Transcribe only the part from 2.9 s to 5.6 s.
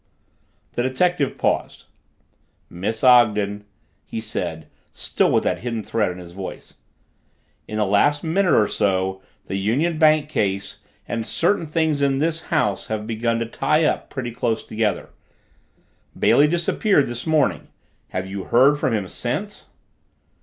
Ogden," he said, still with that